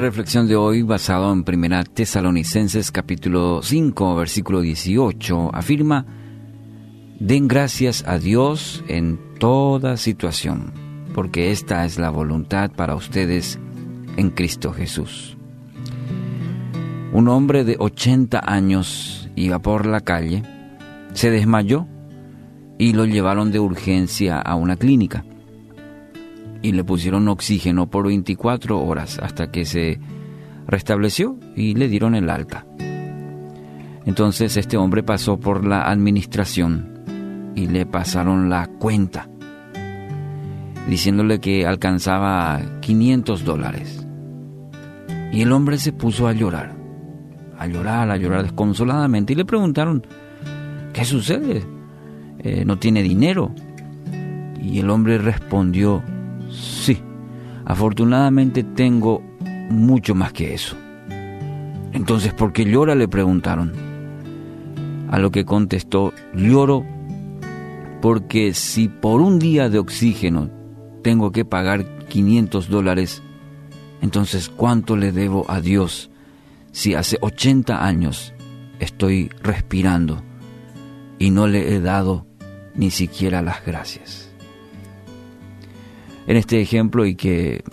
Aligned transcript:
reflexión 0.00 0.48
de 0.48 0.56
hoy, 0.56 0.82
basado 0.82 1.32
en 1.32 1.44
1 1.46 1.84
Tesalonicenses 1.94 2.90
capítulo 2.90 3.60
5, 3.62 4.16
versículo 4.16 4.60
18, 4.62 5.50
afirma, 5.54 6.06
Den 7.18 7.46
gracias 7.46 8.02
a 8.06 8.18
Dios 8.18 8.82
en 8.88 9.20
toda 9.38 9.96
situación, 9.96 10.72
porque 11.14 11.50
esta 11.50 11.84
es 11.84 11.98
la 11.98 12.10
voluntad 12.10 12.70
para 12.70 12.94
ustedes 12.94 13.58
en 14.16 14.30
Cristo 14.30 14.72
Jesús. 14.72 15.36
Un 17.12 17.28
hombre 17.28 17.64
de 17.64 17.76
80 17.78 18.42
años 18.44 19.28
iba 19.36 19.58
por 19.58 19.86
la 19.86 20.00
calle, 20.00 20.42
se 21.12 21.30
desmayó 21.30 21.86
y 22.78 22.94
lo 22.94 23.04
llevaron 23.04 23.52
de 23.52 23.60
urgencia 23.60 24.40
a 24.40 24.54
una 24.54 24.76
clínica 24.76 25.24
y 26.62 26.72
le 26.72 26.84
pusieron 26.84 27.28
oxígeno 27.28 27.88
por 27.88 28.06
24 28.06 28.80
horas 28.80 29.18
hasta 29.22 29.50
que 29.50 29.64
se 29.64 30.00
restableció 30.66 31.38
y 31.56 31.74
le 31.74 31.88
dieron 31.88 32.14
el 32.14 32.30
alta. 32.30 32.66
Entonces 34.06 34.56
este 34.56 34.76
hombre 34.76 35.02
pasó 35.02 35.38
por 35.38 35.66
la 35.66 35.82
administración 35.90 37.52
y 37.54 37.66
le 37.66 37.86
pasaron 37.86 38.48
la 38.48 38.66
cuenta, 38.66 39.28
diciéndole 40.88 41.40
que 41.40 41.66
alcanzaba 41.66 42.60
500 42.80 43.44
dólares. 43.44 44.06
Y 45.32 45.42
el 45.42 45.52
hombre 45.52 45.78
se 45.78 45.92
puso 45.92 46.26
a 46.26 46.32
llorar, 46.32 46.74
a 47.58 47.66
llorar, 47.66 48.10
a 48.10 48.16
llorar 48.16 48.42
desconsoladamente 48.42 49.32
y 49.32 49.36
le 49.36 49.44
preguntaron, 49.44 50.04
¿qué 50.92 51.04
sucede? 51.04 51.62
Eh, 52.38 52.64
¿No 52.64 52.78
tiene 52.78 53.02
dinero? 53.02 53.54
Y 54.60 54.78
el 54.78 54.90
hombre 54.90 55.18
respondió, 55.18 56.02
Sí, 56.50 57.00
afortunadamente 57.64 58.64
tengo 58.64 59.22
mucho 59.70 60.14
más 60.14 60.32
que 60.32 60.54
eso. 60.54 60.76
Entonces, 61.92 62.32
¿por 62.32 62.52
qué 62.52 62.64
llora? 62.64 62.94
le 62.94 63.08
preguntaron. 63.08 63.72
A 65.10 65.18
lo 65.18 65.30
que 65.30 65.44
contestó, 65.44 66.12
lloro 66.34 66.84
porque 68.00 68.54
si 68.54 68.88
por 68.88 69.20
un 69.20 69.38
día 69.38 69.68
de 69.68 69.78
oxígeno 69.78 70.50
tengo 71.02 71.32
que 71.32 71.44
pagar 71.44 72.06
500 72.06 72.68
dólares, 72.68 73.22
entonces 74.00 74.48
¿cuánto 74.48 74.96
le 74.96 75.12
debo 75.12 75.50
a 75.50 75.60
Dios 75.60 76.10
si 76.72 76.94
hace 76.94 77.18
80 77.20 77.84
años 77.84 78.32
estoy 78.78 79.30
respirando 79.42 80.22
y 81.18 81.30
no 81.30 81.46
le 81.46 81.74
he 81.74 81.80
dado 81.80 82.26
ni 82.74 82.90
siquiera 82.90 83.42
las 83.42 83.64
gracias? 83.64 84.29
En 86.30 86.36
este 86.36 86.60
ejemplo 86.60 87.06
y 87.06 87.16
que 87.16 87.64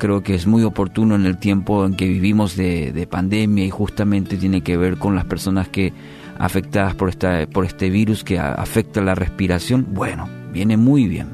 creo 0.00 0.24
que 0.24 0.34
es 0.34 0.48
muy 0.48 0.64
oportuno 0.64 1.14
en 1.14 1.26
el 1.26 1.38
tiempo 1.38 1.86
en 1.86 1.94
que 1.94 2.08
vivimos 2.08 2.56
de, 2.56 3.06
pandemia 3.08 3.64
y 3.64 3.70
justamente 3.70 4.36
tiene 4.36 4.62
que 4.62 4.76
ver 4.76 4.98
con 4.98 5.14
las 5.14 5.26
personas 5.26 5.68
que 5.68 5.92
afectadas 6.40 6.96
por, 6.96 7.08
esta, 7.08 7.46
por 7.46 7.64
este 7.64 7.88
virus 7.88 8.24
que 8.24 8.40
afecta 8.40 9.00
la 9.00 9.14
respiración, 9.14 9.86
bueno, 9.92 10.28
viene 10.52 10.76
muy 10.76 11.06
bien. 11.06 11.28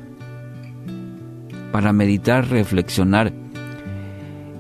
Para 1.73 1.95
meditar, 1.95 2.47
reflexionar 2.47 3.33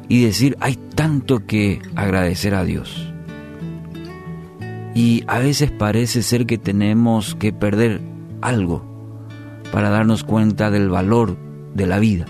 y 0.08 0.24
decir, 0.24 0.56
hay 0.60 0.76
tanto 0.94 1.44
que 1.44 1.82
agradecer 1.96 2.54
a 2.54 2.64
Dios. 2.64 3.12
Y 4.94 5.22
a 5.26 5.38
veces 5.38 5.70
parece 5.70 6.22
ser 6.22 6.46
que 6.46 6.56
tenemos 6.56 7.34
que 7.34 7.52
perder 7.52 8.00
algo 8.40 8.86
para 9.70 9.90
darnos 9.90 10.24
cuenta 10.24 10.70
del 10.70 10.88
valor 10.88 11.44
de 11.74 11.86
la 11.86 11.98
vida. 11.98 12.24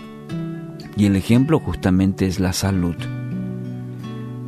Y 0.97 1.07
el 1.07 1.17
ejemplo 1.17 1.61
justamente 1.61 2.27
es 2.27 2.41
la 2.41 2.53
salud. 2.53 2.97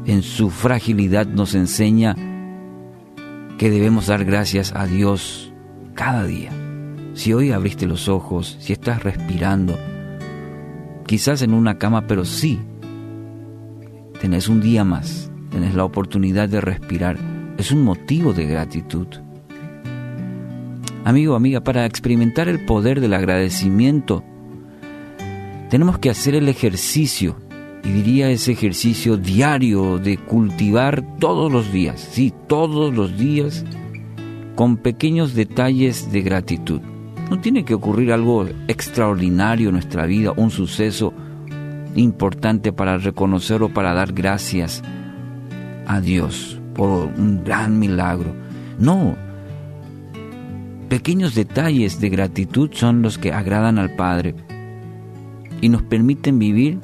En 0.06 0.22
su 0.22 0.50
fragilidad 0.50 1.26
nos 1.26 1.54
enseña 1.54 2.14
que 3.58 3.70
debemos 3.70 4.06
dar 4.06 4.24
gracias 4.24 4.72
a 4.74 4.86
Dios 4.86 5.52
cada 5.94 6.24
día. 6.24 6.50
Si 7.14 7.32
hoy 7.32 7.50
abriste 7.50 7.86
los 7.86 8.08
ojos, 8.08 8.56
si 8.60 8.72
estás 8.72 9.02
respirando, 9.02 9.78
quizás 11.06 11.42
en 11.42 11.54
una 11.54 11.78
cama, 11.78 12.06
pero 12.06 12.24
sí, 12.24 12.60
tenés 14.20 14.48
un 14.48 14.60
día 14.60 14.84
más, 14.84 15.30
tenés 15.50 15.74
la 15.74 15.84
oportunidad 15.84 16.48
de 16.48 16.60
respirar, 16.60 17.16
es 17.56 17.72
un 17.72 17.82
motivo 17.82 18.32
de 18.32 18.46
gratitud. 18.46 19.06
Amigo, 21.04 21.34
amiga, 21.34 21.62
para 21.62 21.86
experimentar 21.86 22.48
el 22.48 22.64
poder 22.64 23.00
del 23.00 23.14
agradecimiento, 23.14 24.24
tenemos 25.70 25.98
que 25.98 26.10
hacer 26.10 26.34
el 26.34 26.48
ejercicio, 26.48 27.36
y 27.82 27.90
diría 27.90 28.30
ese 28.30 28.52
ejercicio 28.52 29.16
diario 29.16 29.98
de 29.98 30.16
cultivar 30.16 31.04
todos 31.18 31.50
los 31.50 31.72
días, 31.72 32.00
sí, 32.00 32.32
todos 32.46 32.94
los 32.94 33.16
días, 33.16 33.64
con 34.54 34.76
pequeños 34.76 35.34
detalles 35.34 36.10
de 36.12 36.22
gratitud. 36.22 36.80
No 37.30 37.40
tiene 37.40 37.64
que 37.64 37.74
ocurrir 37.74 38.12
algo 38.12 38.46
extraordinario 38.68 39.68
en 39.68 39.74
nuestra 39.74 40.06
vida, 40.06 40.32
un 40.36 40.50
suceso 40.50 41.12
importante 41.96 42.72
para 42.72 42.98
reconocer 42.98 43.62
o 43.62 43.68
para 43.68 43.94
dar 43.94 44.12
gracias 44.12 44.82
a 45.86 46.00
Dios 46.00 46.60
por 46.74 47.08
un 47.16 47.42
gran 47.44 47.78
milagro. 47.78 48.34
No, 48.78 49.16
pequeños 50.88 51.34
detalles 51.34 52.00
de 52.00 52.08
gratitud 52.08 52.70
son 52.72 53.02
los 53.02 53.18
que 53.18 53.32
agradan 53.32 53.78
al 53.78 53.96
Padre 53.96 54.34
y 55.60 55.68
nos 55.68 55.82
permiten 55.82 56.38
vivir 56.38 56.78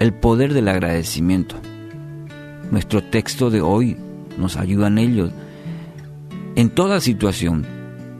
el 0.00 0.12
poder 0.14 0.54
del 0.54 0.68
agradecimiento. 0.68 1.56
Nuestro 2.70 3.02
texto 3.02 3.50
de 3.50 3.60
hoy 3.60 3.96
nos 4.38 4.56
ayuda 4.56 4.88
en 4.88 4.98
ello, 4.98 5.30
en 6.56 6.70
toda 6.70 7.00
situación, 7.00 7.66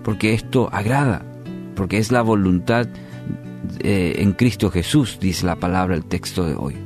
porque 0.05 0.35
esto 0.35 0.69
agrada, 0.73 1.25
porque 1.75 1.99
es 1.99 2.13
la 2.13 2.23
voluntad 2.23 2.89
eh, 3.81 4.17
en 4.19 4.33
Cristo 4.33 4.71
Jesús, 4.71 5.19
dice 5.21 5.47
la 5.47 5.57
palabra 5.57 5.95
el 5.95 6.05
texto 6.05 6.45
de 6.45 6.55
hoy. 6.55 6.77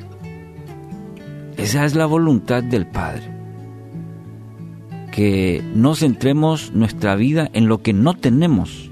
Esa 1.57 1.85
es 1.85 1.95
la 1.95 2.07
voluntad 2.07 2.63
del 2.63 2.87
Padre. 2.87 3.23
Que 5.13 5.63
no 5.75 5.95
centremos 5.95 6.73
nuestra 6.73 7.15
vida 7.15 7.49
en 7.53 7.69
lo 7.69 7.83
que 7.83 7.93
no 7.93 8.15
tenemos, 8.15 8.91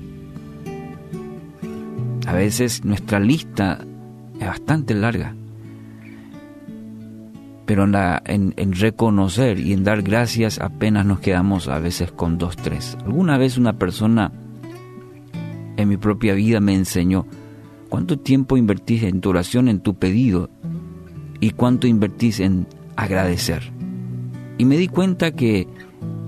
a 2.26 2.32
veces 2.34 2.84
nuestra 2.84 3.18
lista 3.20 3.78
es 4.38 4.46
bastante 4.46 4.94
larga, 4.94 5.34
pero 7.66 7.84
en, 7.84 8.72
reconocer 8.72 9.58
y 9.58 9.72
en 9.72 9.84
dar 9.84 10.02
gracias 10.02 10.60
apenas 10.60 11.06
nos 11.06 11.20
quedamos 11.20 11.68
a 11.68 11.78
veces 11.78 12.12
con 12.12 12.38
dos, 12.38 12.56
tres. 12.56 12.96
Alguna 13.04 13.38
vez 13.38 13.56
una 13.56 13.78
persona 13.78 14.32
en 15.76 15.88
mi 15.88 15.96
propia 15.96 16.34
vida 16.34 16.60
me 16.60 16.74
enseñó 16.74 17.26
cuánto 17.88 18.18
tiempo 18.18 18.56
invertís 18.56 19.04
en 19.04 19.20
tu 19.20 19.30
oración, 19.30 19.68
en 19.68 19.80
tu 19.80 19.94
pedido 19.94 20.50
y 21.40 21.50
cuánto 21.50 21.86
invertís 21.86 22.40
en 22.40 22.66
agradecer. 22.96 23.72
Y 24.58 24.64
me 24.64 24.76
di 24.76 24.88
cuenta 24.88 25.32
que 25.32 25.66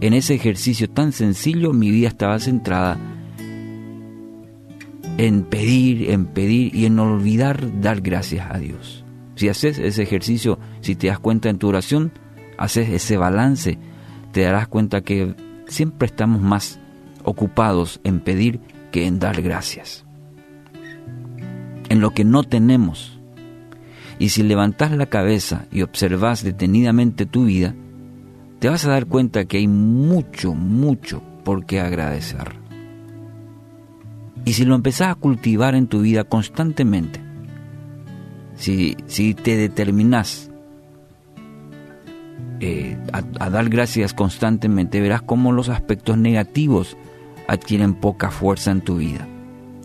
en 0.00 0.14
ese 0.14 0.34
ejercicio 0.34 0.88
tan 0.88 1.12
sencillo 1.12 1.72
mi 1.72 1.90
vida 1.90 2.08
estaba 2.08 2.38
centrada 2.38 2.98
en 5.18 5.44
pedir, 5.44 6.10
en 6.10 6.26
pedir 6.26 6.74
y 6.74 6.86
en 6.86 6.98
olvidar 6.98 7.80
dar 7.80 8.00
gracias 8.00 8.48
a 8.50 8.58
Dios. 8.58 9.04
Si 9.36 9.48
haces 9.48 9.78
ese 9.78 10.02
ejercicio, 10.02 10.58
si 10.80 10.94
te 10.94 11.08
das 11.08 11.18
cuenta 11.18 11.48
en 11.48 11.58
tu 11.58 11.68
oración, 11.68 12.12
haces 12.58 12.88
ese 12.88 13.16
balance, 13.16 13.78
te 14.32 14.42
darás 14.42 14.68
cuenta 14.68 15.02
que 15.02 15.34
siempre 15.66 16.06
estamos 16.06 16.40
más 16.40 16.78
ocupados 17.22 18.00
en 18.04 18.20
pedir 18.20 18.60
que 18.90 19.06
en 19.06 19.18
dar 19.18 19.42
gracias. 19.42 20.04
En 21.88 22.00
lo 22.00 22.10
que 22.10 22.24
no 22.24 22.42
tenemos. 22.42 23.20
Y 24.18 24.28
si 24.30 24.42
levantas 24.42 24.92
la 24.92 25.06
cabeza 25.06 25.66
y 25.72 25.82
observas 25.82 26.44
detenidamente 26.44 27.26
tu 27.26 27.46
vida, 27.46 27.74
te 28.60 28.68
vas 28.68 28.84
a 28.84 28.90
dar 28.90 29.06
cuenta 29.06 29.44
que 29.44 29.58
hay 29.58 29.68
mucho, 29.68 30.54
mucho 30.54 31.22
por 31.44 31.66
qué 31.66 31.80
agradecer. 31.80 32.63
Y 34.44 34.52
si 34.52 34.64
lo 34.64 34.74
empezás 34.74 35.08
a 35.08 35.14
cultivar 35.14 35.74
en 35.74 35.86
tu 35.86 36.00
vida 36.00 36.24
constantemente, 36.24 37.20
si, 38.56 38.96
si 39.06 39.34
te 39.34 39.56
determinas 39.56 40.50
eh, 42.60 42.96
a, 43.12 43.50
dar 43.50 43.68
gracias 43.68 44.14
constantemente, 44.14 45.00
verás 45.00 45.22
cómo 45.22 45.52
los 45.52 45.68
aspectos 45.68 46.18
negativos 46.18 46.96
adquieren 47.48 47.94
poca 47.94 48.30
fuerza 48.30 48.70
en 48.70 48.80
tu 48.80 48.96
vida. 48.98 49.26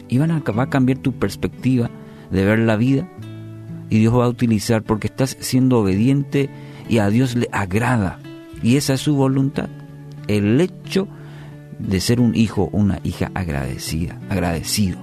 Y 0.08 0.18
van 0.18 0.32
a, 0.32 0.40
va 0.40 0.64
a 0.64 0.70
cambiar 0.70 1.00
tu 1.00 1.14
perspectiva 1.14 1.90
de 2.32 2.46
ver 2.46 2.60
la 2.60 2.76
vida 2.76 3.08
y 3.90 4.00
Dios 4.00 4.16
va 4.16 4.26
a 4.26 4.30
utilizar 4.30 4.84
porque 4.84 5.08
estás 5.08 5.36
siendo 5.40 5.80
obediente 5.80 6.50
y 6.88 7.00
a 7.00 7.10
Dios 7.10 7.36
le 7.36 7.50
agrada. 7.52 8.20
Y 8.62 8.76
esa 8.76 8.94
es 8.94 9.02
su 9.02 9.16
voluntad. 9.16 9.70
El 10.28 10.62
hecho 10.62 11.08
de 11.80 12.02
ser 12.02 12.20
un 12.20 12.36
hijo 12.36 12.70
una 12.72 13.00
hija 13.04 13.31
agradecida, 13.34 14.20
agradecido. 14.30 15.00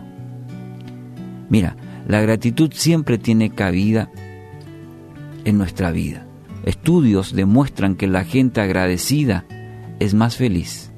Mira, 1.49 1.77
la 2.07 2.21
gratitud 2.21 2.71
siempre 2.73 3.19
tiene 3.19 3.51
cabida 3.51 4.11
en 5.45 5.59
nuestra 5.59 5.91
vida. 5.91 6.27
Estudios 6.65 7.35
demuestran 7.35 7.97
que 7.97 8.07
la 8.07 8.25
gente 8.25 8.61
agradecida 8.61 9.47
es 9.99 10.15
más 10.15 10.37
feliz, 10.37 10.93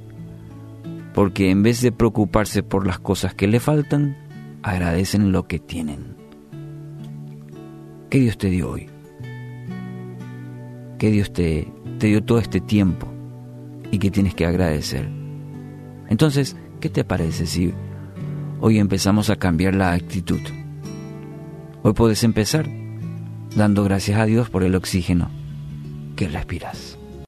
porque 1.15 1.51
en 1.51 1.63
vez 1.63 1.81
de 1.83 1.93
preocuparse 1.93 2.63
por 2.63 2.87
las 2.87 2.99
cosas 2.99 3.35
que 3.35 3.47
le 3.47 3.61
faltan, 3.61 4.17
agradecen 4.63 5.33
lo 5.33 5.47
que 5.47 5.59
tienen. 5.59 6.17
¿Qué 8.11 8.21
Dios 8.21 8.39
te 8.39 8.49
dio 8.49 8.71
hoy? 8.71 8.89
¿Qué 10.99 11.11
Dios 11.11 11.33
te, 11.33 11.69
te 11.99 12.09
dio 12.09 12.25
todo 12.25 12.39
este 12.39 12.61
tiempo 12.61 13.07
y 13.91 13.99
que 13.99 14.11
tienes 14.11 14.35
que 14.35 14.47
agradecer? 14.47 15.18
Entonces, 16.09 16.57
¿qué 16.81 16.89
te 16.89 17.05
parece 17.05 17.47
si 17.47 17.73
hoy 18.61 18.79
empezamos 18.79 19.31
a 19.31 19.37
cambiar 19.37 19.75
la 19.75 19.93
actitud? 19.93 20.41
Hoy 21.83 21.93
puedes 21.93 22.25
empezar 22.25 22.69
dando 23.57 23.85
gracias 23.85 24.19
a 24.19 24.27
Dios 24.27 24.51
por 24.51 24.63
el 24.63 24.75
oxígeno 24.75 25.31
que 26.17 26.29
respiras. 26.29 26.98